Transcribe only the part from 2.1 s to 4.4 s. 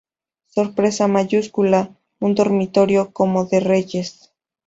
un dormitorio como de reyes.